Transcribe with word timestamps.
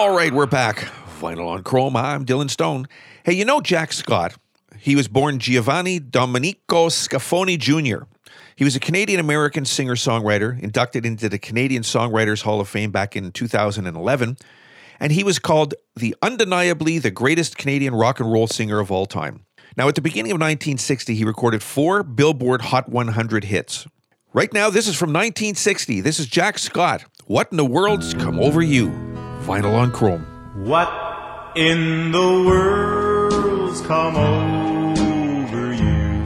All 0.00 0.16
right, 0.16 0.32
we're 0.32 0.46
back. 0.46 0.88
Vinyl 1.20 1.48
on 1.48 1.62
Chrome. 1.62 1.94
I'm 1.94 2.24
Dylan 2.24 2.48
Stone. 2.48 2.88
Hey, 3.22 3.34
you 3.34 3.44
know 3.44 3.60
Jack 3.60 3.92
Scott? 3.92 4.34
He 4.78 4.96
was 4.96 5.08
born 5.08 5.38
Giovanni 5.38 5.98
Domenico 5.98 6.88
Scafone 6.88 7.58
Jr. 7.58 8.04
He 8.56 8.64
was 8.64 8.74
a 8.74 8.80
Canadian 8.80 9.20
American 9.20 9.66
singer 9.66 9.96
songwriter, 9.96 10.58
inducted 10.58 11.04
into 11.04 11.28
the 11.28 11.38
Canadian 11.38 11.82
Songwriters 11.82 12.40
Hall 12.40 12.62
of 12.62 12.68
Fame 12.70 12.90
back 12.90 13.14
in 13.14 13.30
2011, 13.30 14.38
and 14.98 15.12
he 15.12 15.22
was 15.22 15.38
called 15.38 15.74
the 15.94 16.16
undeniably 16.22 16.98
the 16.98 17.10
greatest 17.10 17.58
Canadian 17.58 17.94
rock 17.94 18.20
and 18.20 18.32
roll 18.32 18.46
singer 18.46 18.80
of 18.80 18.90
all 18.90 19.04
time. 19.04 19.44
Now, 19.76 19.86
at 19.88 19.96
the 19.96 20.00
beginning 20.00 20.32
of 20.32 20.36
1960, 20.36 21.14
he 21.14 21.24
recorded 21.24 21.62
four 21.62 22.02
Billboard 22.02 22.62
Hot 22.62 22.88
100 22.88 23.44
hits. 23.44 23.86
Right 24.32 24.50
now, 24.54 24.70
this 24.70 24.88
is 24.88 24.96
from 24.96 25.10
1960. 25.10 26.00
This 26.00 26.18
is 26.18 26.26
Jack 26.26 26.56
Scott. 26.58 27.04
What 27.26 27.48
in 27.50 27.58
the 27.58 27.66
world's 27.66 28.14
come 28.14 28.40
over 28.40 28.62
you? 28.62 29.09
Vinyl 29.50 29.74
on 29.74 29.90
Chrome. 29.90 30.24
What 30.54 30.88
in 31.56 32.12
the 32.12 32.44
world's 32.46 33.80
come 33.80 34.14
over 34.14 35.74
you? 35.74 36.22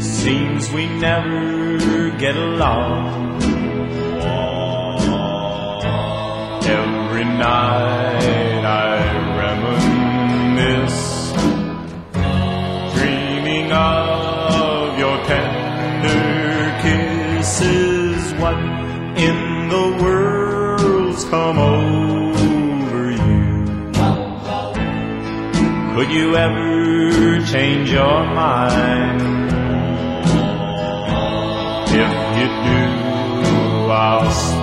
Seems 0.00 0.72
we 0.72 0.88
never 0.98 2.10
get 2.18 2.34
along. 2.34 3.40
Every 6.64 7.24
night 7.24 8.23
Could 25.94 26.10
you 26.10 26.34
ever 26.34 27.46
change 27.46 27.92
your 27.92 28.24
mind? 28.34 29.20
If 31.86 32.10
you 32.36 32.48
do, 32.66 33.90
I'll 33.92 34.53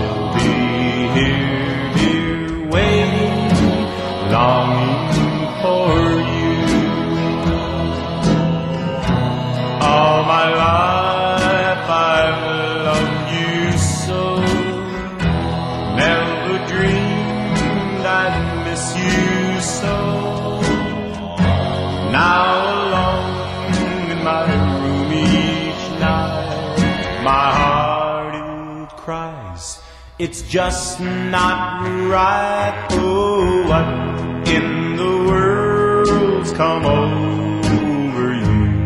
my 27.23 27.51
heart 27.53 28.33
it 28.35 28.97
cries. 28.97 29.79
It's 30.17 30.41
just 30.43 30.99
not 30.99 31.83
right. 32.09 32.87
Oh, 32.91 33.63
what 33.69 34.47
in 34.47 34.95
the 34.95 35.17
world's 35.29 36.51
come 36.53 36.85
over 36.85 38.33
you? 38.33 38.81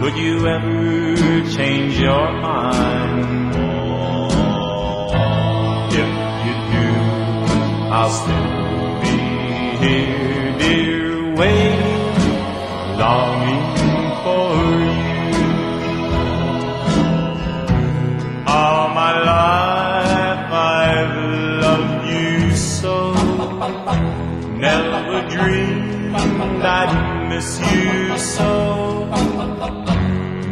Could 0.00 0.16
you 0.16 0.46
ever 0.46 1.50
change 1.50 1.98
your 1.98 2.32
mind? 2.32 3.56
If 5.90 6.10
you 6.46 6.54
do, 6.74 6.88
I'll 7.90 8.10
still 8.10 9.00
be 9.02 9.16
here, 9.84 10.58
dear, 10.58 11.34
waiting, 11.34 12.14
longing 12.98 13.64
for 14.22 14.67
miss 27.38 27.60
you 27.72 28.18
so. 28.18 29.04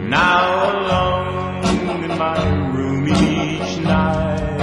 Now 0.09 0.43
alone 0.71 2.05
in 2.05 2.13
my 2.17 2.39
room 2.75 3.09
each 3.09 3.79
night, 3.79 4.59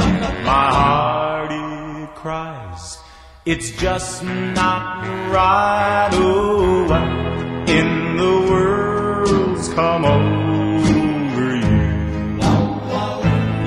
my 0.46 0.68
heart 0.80 1.52
it 1.52 2.16
cries. 2.16 3.00
It's 3.46 3.72
just 3.72 4.24
not 4.24 5.04
right. 5.36 6.12
Oh, 6.14 6.88
what 6.92 7.10
in 7.70 7.90
the 8.16 8.36
world's 8.52 9.68
come 9.74 10.06
over 10.06 11.50
you? 11.68 11.84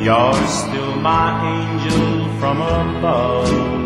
You're 0.05 0.47
still 0.63 0.97
my 0.97 1.29
angel 1.57 2.41
from 2.41 2.63
above. 2.63 3.86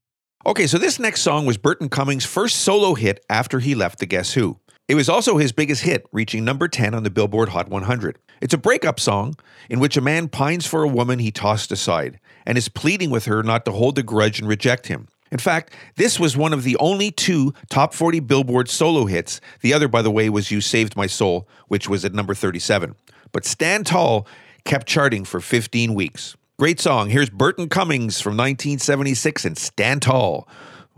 Okay, 0.43 0.65
so 0.65 0.79
this 0.79 0.97
next 0.97 1.21
song 1.21 1.45
was 1.45 1.57
Burton 1.57 1.87
Cummings' 1.87 2.25
first 2.25 2.61
solo 2.61 2.95
hit 2.95 3.23
after 3.29 3.59
he 3.59 3.75
left 3.75 3.99
the 3.99 4.07
Guess 4.07 4.33
Who. 4.33 4.57
It 4.87 4.95
was 4.95 5.07
also 5.07 5.37
his 5.37 5.51
biggest 5.51 5.83
hit, 5.83 6.07
reaching 6.11 6.43
number 6.43 6.67
10 6.67 6.95
on 6.95 7.03
the 7.03 7.11
Billboard 7.11 7.49
Hot 7.49 7.69
100. 7.69 8.17
It's 8.41 8.55
a 8.55 8.57
breakup 8.57 8.99
song 8.99 9.35
in 9.69 9.79
which 9.79 9.97
a 9.97 10.01
man 10.01 10.29
pines 10.29 10.65
for 10.65 10.81
a 10.81 10.87
woman 10.87 11.19
he 11.19 11.29
tossed 11.29 11.71
aside 11.71 12.19
and 12.43 12.57
is 12.57 12.69
pleading 12.69 13.11
with 13.11 13.25
her 13.25 13.43
not 13.43 13.65
to 13.65 13.71
hold 13.71 13.99
a 13.99 14.03
grudge 14.03 14.39
and 14.39 14.49
reject 14.49 14.87
him. 14.87 15.07
In 15.31 15.37
fact, 15.37 15.75
this 15.97 16.19
was 16.19 16.35
one 16.35 16.53
of 16.53 16.63
the 16.63 16.75
only 16.77 17.11
two 17.11 17.53
top 17.69 17.93
40 17.93 18.19
Billboard 18.21 18.67
solo 18.67 19.05
hits. 19.05 19.41
The 19.61 19.75
other, 19.75 19.87
by 19.87 20.01
the 20.01 20.09
way, 20.09 20.27
was 20.27 20.49
You 20.49 20.59
Saved 20.59 20.95
My 20.95 21.05
Soul, 21.05 21.47
which 21.67 21.87
was 21.87 22.03
at 22.03 22.15
number 22.15 22.33
37. 22.33 22.95
But 23.31 23.45
Stand 23.45 23.85
Tall 23.85 24.25
kept 24.65 24.87
charting 24.87 25.23
for 25.23 25.39
15 25.39 25.93
weeks. 25.93 26.35
Great 26.61 26.79
song. 26.79 27.09
Here's 27.09 27.31
Burton 27.31 27.69
Cummings 27.69 28.21
from 28.21 28.37
1976 28.37 29.45
and 29.45 29.57
Stand 29.57 30.03
Tall. 30.03 30.47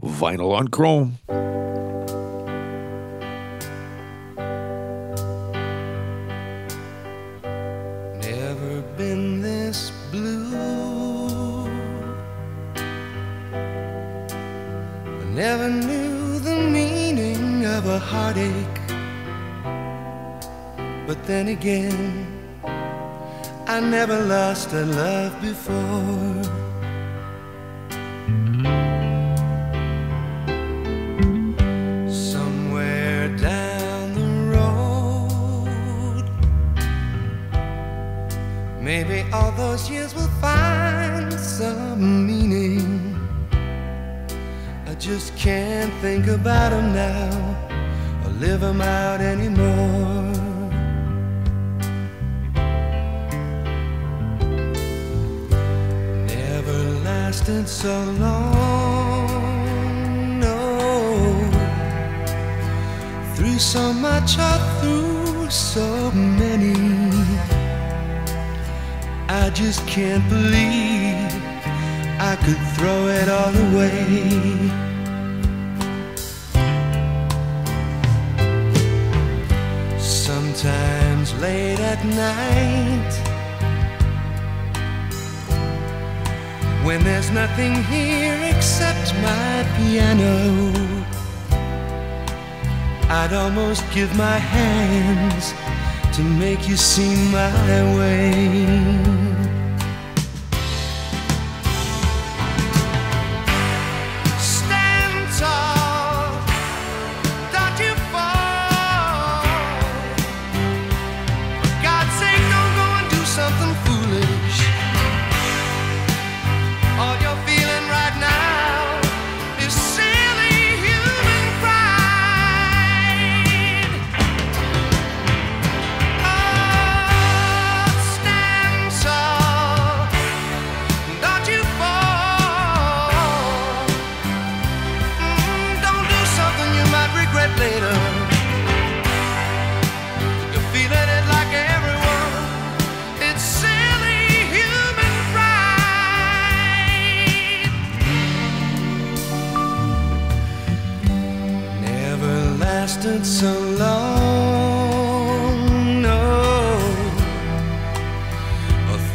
Vinyl 0.03 0.51
on 0.51 0.67
Chrome. 0.67 1.19
Never 8.19 8.81
been 8.97 9.41
this 9.41 9.89
blue. 10.11 11.69
I 15.15 15.23
never 15.29 15.69
knew 15.69 16.39
the 16.39 16.57
meaning 16.57 17.65
of 17.67 17.87
a 17.87 17.99
heartache. 17.99 18.81
But 21.07 21.25
then 21.25 21.47
again, 21.47 22.42
I 23.73 23.79
never 23.79 24.19
lost 24.25 24.71
a 24.73 24.85
love 24.85 25.41
before. 25.41 26.43
Somewhere 32.07 33.35
down 33.35 34.13
the 34.13 34.29
road. 34.55 36.25
Maybe 38.79 39.25
all 39.33 39.51
those 39.53 39.89
years 39.89 40.13
will 40.13 40.29
find 40.39 41.33
some 41.33 42.27
meaning. 42.27 43.17
I 44.85 44.93
just 44.99 45.35
can't 45.35 45.91
think 45.95 46.27
about 46.27 46.69
them 46.69 46.93
now 46.93 48.23
or 48.23 48.29
live 48.33 48.61
them 48.61 48.81
out 48.81 49.19
anymore. 49.19 50.32
Lasted 57.43 57.67
so 57.67 58.03
long. 58.19 59.29
No, 60.39 61.49
through 63.35 63.59
so 63.59 63.93
much 63.93 64.37
or 64.39 64.59
through 64.79 65.49
so 65.49 66.11
many, 66.11 66.75
I 69.27 69.49
just 69.53 69.85
can't 69.87 70.27
believe 70.29 71.31
I 72.19 72.37
could 72.43 72.61
throw 72.75 73.07
it 73.07 73.27
all 73.29 73.55
away. 73.67 74.71
Sometimes 79.99 81.33
late 81.41 81.79
at 81.79 82.03
night 82.05 82.92
when 86.83 87.01
there's 87.03 87.31
nothing 87.31 87.81
here 87.85 88.37
except 88.55 89.13
my 89.15 89.65
piano. 89.77 90.71
I'd 93.09 93.33
almost 93.33 93.83
give 93.93 94.13
my 94.17 94.37
hands 94.37 95.53
to 96.17 96.23
make 96.23 96.67
you 96.67 96.75
see 96.75 97.15
my 97.31 97.97
way. 97.97 99.22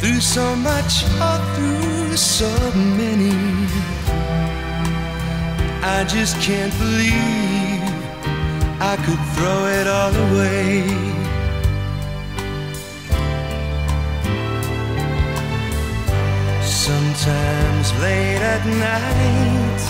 Through 0.09 0.21
so 0.21 0.55
much, 0.55 1.03
or 1.21 1.37
through 1.53 2.17
so 2.17 2.49
many. 2.97 3.31
I 5.83 6.03
just 6.07 6.35
can't 6.41 6.75
believe 6.79 7.83
I 8.81 8.95
could 9.05 9.21
throw 9.35 9.67
it 9.77 9.85
all 9.87 10.13
away. 10.27 10.83
Sometimes 16.63 17.93
late 18.01 18.41
at 18.55 18.65
night, 18.89 19.81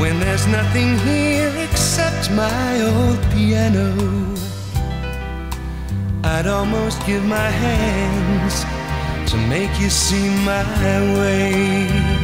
when 0.00 0.20
there's 0.20 0.46
nothing 0.46 0.96
here 1.00 1.52
except 1.68 2.30
my 2.30 2.82
old 2.82 3.20
piano, 3.32 4.29
I'd 6.40 6.46
almost 6.46 7.04
give 7.04 7.22
my 7.22 7.50
hands 7.50 8.64
to 9.30 9.36
make 9.36 9.78
you 9.78 9.90
see 9.90 10.30
my 10.42 10.64
way. 11.18 12.19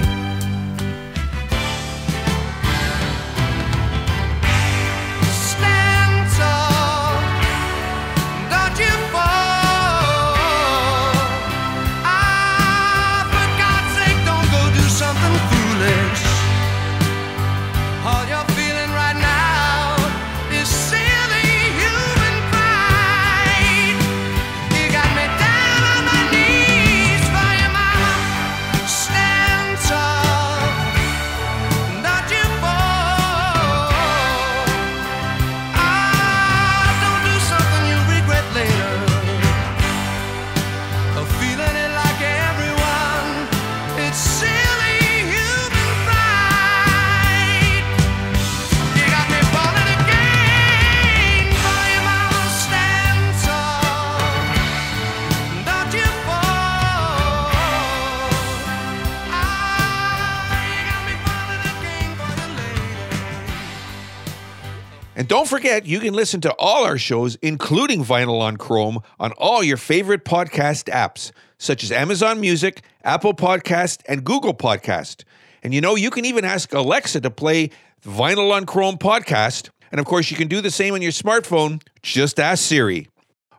And 65.16 65.26
don't 65.26 65.48
forget, 65.48 65.86
you 65.86 65.98
can 65.98 66.12
listen 66.12 66.42
to 66.42 66.52
all 66.58 66.84
our 66.84 66.98
shows, 66.98 67.36
including 67.36 68.04
Vinyl 68.04 68.38
on 68.38 68.58
Chrome, 68.58 68.98
on 69.18 69.32
all 69.38 69.64
your 69.64 69.78
favorite 69.78 70.26
podcast 70.26 70.92
apps, 70.92 71.32
such 71.56 71.82
as 71.82 71.90
Amazon 71.90 72.38
Music, 72.38 72.82
Apple 73.02 73.32
Podcast, 73.32 74.02
and 74.06 74.24
Google 74.24 74.52
Podcast. 74.52 75.24
And 75.62 75.72
you 75.72 75.80
know, 75.80 75.94
you 75.94 76.10
can 76.10 76.26
even 76.26 76.44
ask 76.44 76.74
Alexa 76.74 77.22
to 77.22 77.30
play 77.30 77.70
Vinyl 78.04 78.52
on 78.52 78.66
Chrome 78.66 78.98
podcast. 78.98 79.70
And 79.90 79.98
of 79.98 80.04
course, 80.04 80.30
you 80.30 80.36
can 80.36 80.48
do 80.48 80.60
the 80.60 80.70
same 80.70 80.92
on 80.92 81.00
your 81.00 81.12
smartphone. 81.12 81.82
Just 82.02 82.38
ask 82.38 82.62
Siri. 82.62 83.08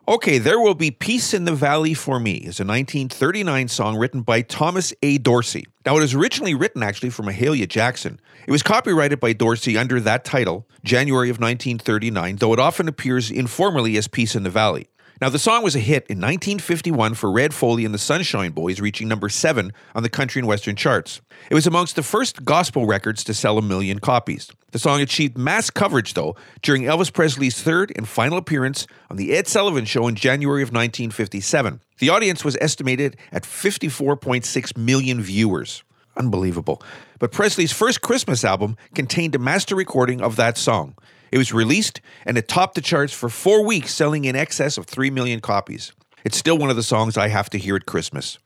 Okay, 0.08 0.38
There 0.38 0.58
Will 0.58 0.74
Be 0.74 0.90
Peace 0.90 1.34
in 1.34 1.44
the 1.44 1.54
Valley 1.54 1.92
for 1.92 2.18
Me 2.18 2.36
is 2.36 2.60
a 2.60 2.64
1939 2.64 3.68
song 3.68 3.94
written 3.94 4.22
by 4.22 4.40
Thomas 4.40 4.94
A. 5.02 5.18
Dorsey. 5.18 5.66
Now, 5.84 5.98
it 5.98 6.00
was 6.00 6.14
originally 6.14 6.54
written 6.54 6.82
actually 6.82 7.10
for 7.10 7.24
Mahalia 7.24 7.68
Jackson. 7.68 8.18
It 8.46 8.50
was 8.50 8.62
copyrighted 8.62 9.20
by 9.20 9.34
Dorsey 9.34 9.76
under 9.76 10.00
that 10.00 10.24
title, 10.24 10.66
January 10.82 11.28
of 11.28 11.38
1939, 11.38 12.36
though 12.36 12.54
it 12.54 12.58
often 12.58 12.88
appears 12.88 13.30
informally 13.30 13.98
as 13.98 14.08
Peace 14.08 14.34
in 14.34 14.44
the 14.44 14.50
Valley. 14.50 14.88
Now, 15.20 15.28
the 15.30 15.38
song 15.40 15.64
was 15.64 15.74
a 15.74 15.80
hit 15.80 16.06
in 16.06 16.18
1951 16.18 17.14
for 17.14 17.32
Red 17.32 17.52
Foley 17.52 17.84
and 17.84 17.92
the 17.92 17.98
Sunshine 17.98 18.52
Boys, 18.52 18.80
reaching 18.80 19.08
number 19.08 19.28
seven 19.28 19.72
on 19.92 20.04
the 20.04 20.08
country 20.08 20.38
and 20.38 20.46
western 20.46 20.76
charts. 20.76 21.20
It 21.50 21.54
was 21.54 21.66
amongst 21.66 21.96
the 21.96 22.04
first 22.04 22.44
gospel 22.44 22.86
records 22.86 23.24
to 23.24 23.34
sell 23.34 23.58
a 23.58 23.62
million 23.62 23.98
copies. 23.98 24.48
The 24.70 24.78
song 24.78 25.00
achieved 25.00 25.36
mass 25.36 25.70
coverage, 25.70 26.14
though, 26.14 26.36
during 26.62 26.82
Elvis 26.82 27.12
Presley's 27.12 27.60
third 27.60 27.92
and 27.96 28.06
final 28.06 28.38
appearance 28.38 28.86
on 29.10 29.16
The 29.16 29.32
Ed 29.32 29.48
Sullivan 29.48 29.86
Show 29.86 30.06
in 30.06 30.14
January 30.14 30.62
of 30.62 30.68
1957. 30.68 31.80
The 31.98 32.10
audience 32.10 32.44
was 32.44 32.56
estimated 32.60 33.16
at 33.32 33.42
54.6 33.42 34.76
million 34.76 35.20
viewers. 35.20 35.82
Unbelievable. 36.16 36.80
But 37.18 37.32
Presley's 37.32 37.72
first 37.72 38.02
Christmas 38.02 38.44
album 38.44 38.76
contained 38.94 39.34
a 39.34 39.40
master 39.40 39.74
recording 39.74 40.20
of 40.20 40.36
that 40.36 40.56
song. 40.56 40.94
It 41.30 41.38
was 41.38 41.52
released 41.52 42.00
and 42.24 42.38
it 42.38 42.48
topped 42.48 42.74
the 42.74 42.80
charts 42.80 43.12
for 43.12 43.28
four 43.28 43.64
weeks, 43.64 43.94
selling 43.94 44.24
in 44.24 44.36
excess 44.36 44.78
of 44.78 44.86
3 44.86 45.10
million 45.10 45.40
copies. 45.40 45.92
It's 46.24 46.36
still 46.36 46.58
one 46.58 46.70
of 46.70 46.76
the 46.76 46.82
songs 46.82 47.16
I 47.16 47.28
have 47.28 47.50
to 47.50 47.58
hear 47.58 47.76
at 47.76 47.86
Christmas. 47.86 48.38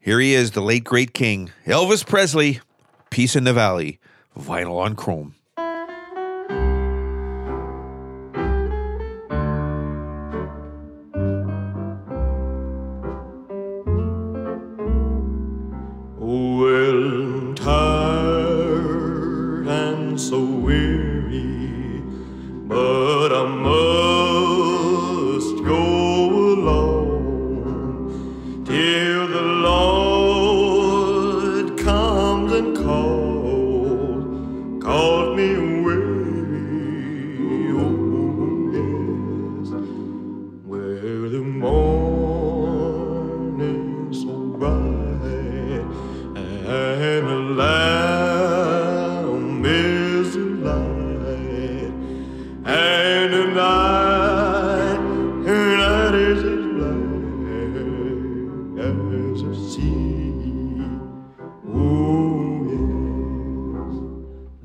Here 0.00 0.20
he 0.20 0.34
is, 0.34 0.52
the 0.52 0.62
late 0.62 0.84
great 0.84 1.12
king, 1.12 1.50
Elvis 1.66 2.06
Presley, 2.06 2.60
Peace 3.10 3.36
in 3.36 3.44
the 3.44 3.52
Valley, 3.52 3.98
vinyl 4.38 4.78
on 4.78 4.94
chrome. 4.94 5.34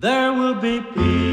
there 0.04 0.34
will 0.34 0.54
be 0.56 0.82
peace. 0.82 1.33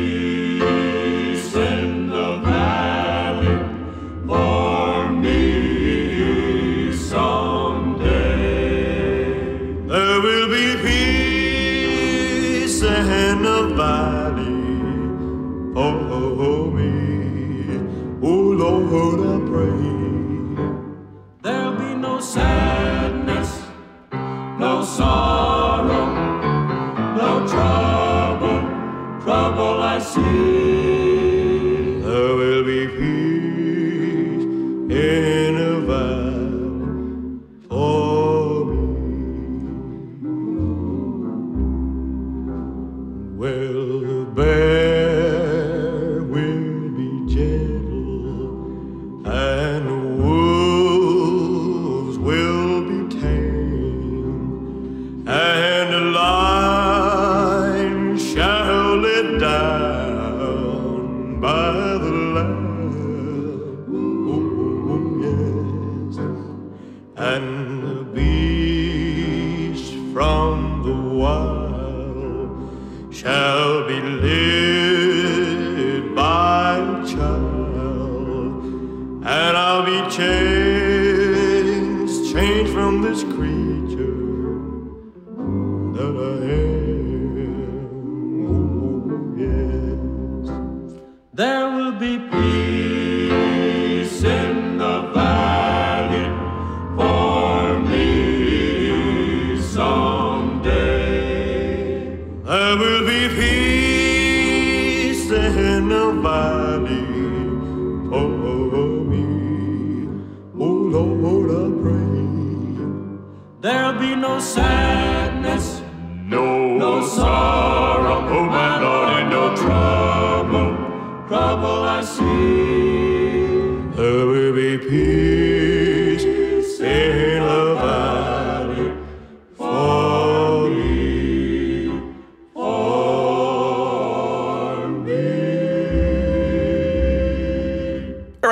And 67.20 67.79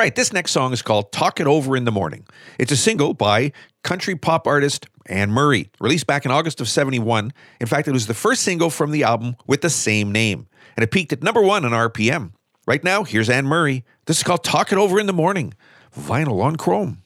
right, 0.09 0.15
this 0.15 0.33
next 0.33 0.53
song 0.53 0.73
is 0.73 0.81
called 0.81 1.11
Talk 1.11 1.39
It 1.39 1.45
Over 1.45 1.77
in 1.77 1.85
the 1.85 1.91
Morning. 1.91 2.25
It's 2.57 2.71
a 2.71 2.75
single 2.75 3.13
by 3.13 3.51
country 3.83 4.15
pop 4.15 4.47
artist 4.47 4.87
Anne 5.05 5.29
Murray, 5.29 5.69
released 5.79 6.07
back 6.07 6.25
in 6.25 6.31
August 6.31 6.59
of 6.59 6.67
71. 6.67 7.31
In 7.61 7.67
fact, 7.67 7.87
it 7.87 7.91
was 7.91 8.07
the 8.07 8.15
first 8.15 8.41
single 8.41 8.71
from 8.71 8.89
the 8.89 9.03
album 9.03 9.35
with 9.45 9.61
the 9.61 9.69
same 9.69 10.11
name, 10.11 10.47
and 10.75 10.83
it 10.83 10.89
peaked 10.89 11.13
at 11.13 11.21
number 11.21 11.43
one 11.43 11.63
on 11.63 11.73
RPM. 11.73 12.31
Right 12.65 12.83
now, 12.83 13.03
here's 13.03 13.29
Anne 13.29 13.45
Murray. 13.45 13.85
This 14.07 14.17
is 14.17 14.23
called 14.23 14.43
Talk 14.43 14.71
It 14.71 14.79
Over 14.79 14.99
in 14.99 15.05
the 15.05 15.13
Morning, 15.13 15.53
vinyl 15.95 16.41
on 16.41 16.55
chrome. 16.55 17.03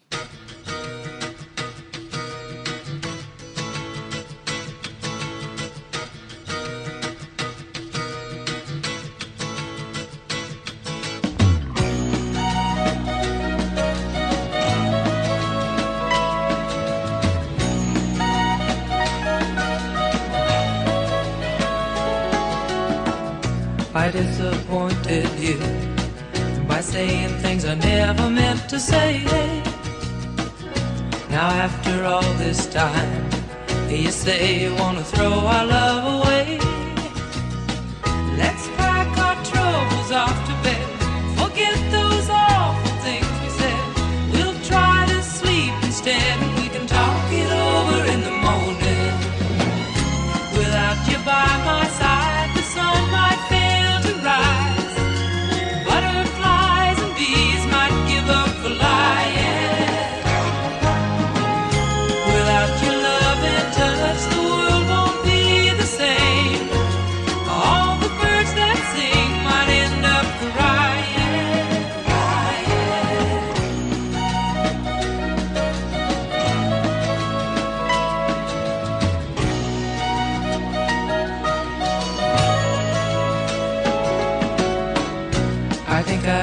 Disappointed 24.14 25.28
you 25.40 25.58
by 26.68 26.82
saying 26.82 27.30
things 27.40 27.66
I 27.66 27.74
never 27.74 28.30
meant 28.30 28.70
to 28.70 28.80
say. 28.80 29.24
Now, 31.32 31.50
after 31.50 32.06
all 32.06 32.34
this 32.38 32.68
time, 32.68 33.12
you 33.90 34.12
say 34.12 34.66
you 34.66 34.76
want 34.76 35.00
to 35.00 35.04
throw 35.04 35.34
our 35.34 35.66
love 35.66 36.04
away. 36.22 36.33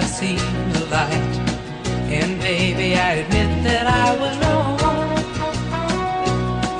I've 0.00 0.09
seen 0.09 0.38
the 0.73 0.87
light. 0.87 1.35
And 2.09 2.40
baby, 2.40 2.97
I 2.97 3.21
admit 3.23 3.50
that 3.64 3.87
I 3.87 4.16
was 4.23 4.35
wrong. 4.42 4.78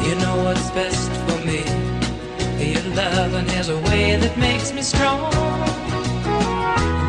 You 0.07 0.15
know 0.23 0.37
what's 0.45 0.71
best 0.71 1.11
for 1.27 1.39
me. 1.45 1.61
Your 2.73 2.87
loving 2.97 3.49
is 3.61 3.69
a 3.69 3.79
way 3.89 4.17
that 4.17 4.35
makes 4.39 4.73
me 4.73 4.81
strong. 4.81 5.31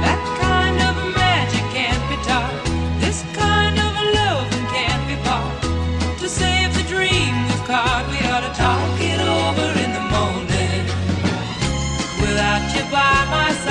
That 0.06 0.22
kind 0.44 0.78
of 0.88 0.94
magic 1.16 1.66
can't 1.78 2.06
be 2.12 2.18
taught. 2.28 2.60
This 3.00 3.24
kind 3.32 3.78
of 3.80 3.92
loving 4.20 4.66
can't 4.76 5.04
be 5.08 5.16
bought. 5.24 6.20
To 6.20 6.28
save 6.28 6.76
the 6.76 6.84
dream 6.94 7.34
we've 7.48 7.64
we 8.12 8.20
ought 8.32 8.44
to 8.48 8.54
talk 8.66 9.00
it 9.00 9.22
over 9.40 9.68
in 9.84 9.92
the 9.98 10.06
morning. 10.16 10.84
Without 12.20 12.68
you 12.76 12.84
by 12.92 13.16
my 13.32 13.52
side, 13.64 13.71